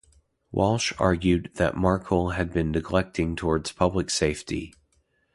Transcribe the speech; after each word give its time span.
Walsh 0.51 0.93
argued 0.97 1.51
that 1.57 1.77
Markel 1.77 2.29
had 2.29 2.51
been 2.51 2.71
neglecting 2.71 3.35
towards 3.35 3.71
public 3.71 4.09
safety. 4.09 4.73